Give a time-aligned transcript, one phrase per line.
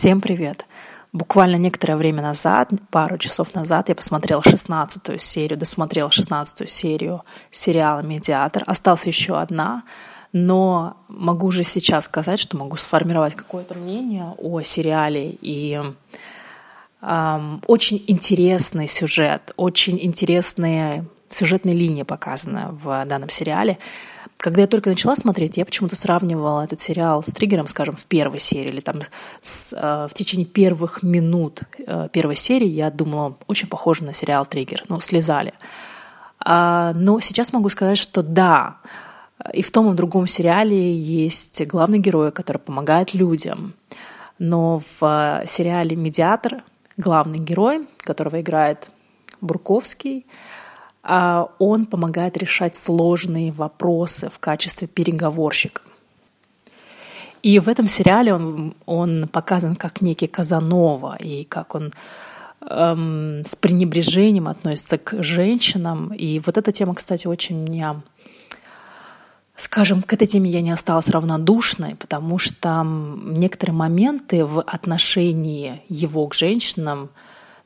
[0.00, 0.64] Всем привет!
[1.12, 8.00] Буквально некоторое время назад, пару часов назад, я посмотрела шестнадцатую серию, досмотрела шестнадцатую серию сериала
[8.00, 8.64] «Медиатор».
[8.66, 9.82] Осталась еще одна,
[10.32, 15.36] но могу уже сейчас сказать, что могу сформировать какое-то мнение о сериале.
[15.42, 15.78] И
[17.02, 23.78] эм, очень интересный сюжет, очень интересные сюжетные линии показаны в данном сериале.
[24.36, 28.40] Когда я только начала смотреть, я почему-то сравнивала этот сериал с триггером, скажем, в первой
[28.40, 29.00] серии или там
[29.42, 34.46] с, э, в течение первых минут э, первой серии я думала, очень похоже на сериал
[34.46, 35.52] «Триггер», ну, слезали.
[36.38, 38.78] А, но сейчас могу сказать, что да,
[39.52, 43.74] и в том и в другом сериале есть главный герой, который помогает людям.
[44.38, 46.62] Но в э, сериале «Медиатор»
[46.96, 48.90] главный герой, которого играет
[49.42, 50.26] Бурковский,
[51.02, 55.82] он помогает решать сложные вопросы в качестве переговорщика.
[57.42, 61.90] И в этом сериале он, он показан как некий Казанова, и как он
[62.60, 66.12] эм, с пренебрежением относится к женщинам.
[66.12, 68.02] И вот эта тема, кстати, очень меня...
[69.56, 76.26] Скажем, к этой теме я не осталась равнодушной, потому что некоторые моменты в отношении его
[76.28, 77.08] к женщинам–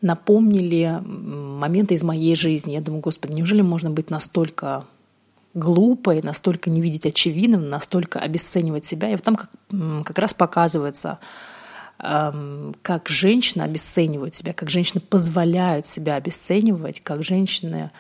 [0.05, 2.73] напомнили моменты из моей жизни.
[2.73, 4.85] Я думаю, Господи, неужели можно быть настолько
[5.55, 9.09] глупой, настолько не видеть очевидным, настолько обесценивать себя.
[9.09, 9.51] И вот там как,
[10.05, 11.21] как раз показывается,
[12.01, 17.91] эм, как женщины обесценивают себя, как женщины позволяют себя обесценивать, как женщины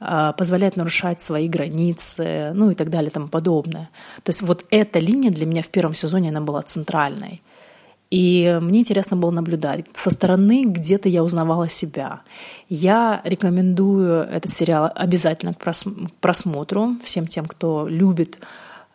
[0.00, 3.90] э, позволяют нарушать свои границы, ну и так далее и тому подобное.
[4.22, 7.42] То есть вот эта линия для меня в первом сезоне, она была центральной.
[8.14, 9.86] И мне интересно было наблюдать.
[9.92, 12.20] Со стороны где-то я узнавала себя.
[12.68, 15.58] Я рекомендую этот сериал обязательно к
[16.20, 18.38] просмотру всем тем, кто любит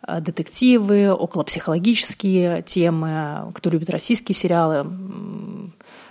[0.08, 4.86] э, детективы, околопсихологические темы, кто любит российские сериалы,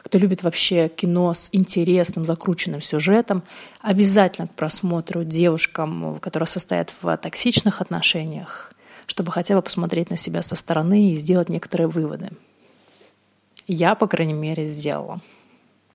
[0.04, 3.42] кто любит вообще кино с интересным, закрученным сюжетом,
[3.82, 8.72] обязательно к просмотру девушкам, которые состоят в токсичных отношениях,
[9.08, 12.30] чтобы хотя бы посмотреть на себя со стороны и сделать некоторые выводы.
[13.72, 15.22] Я, по крайней мере, сделала.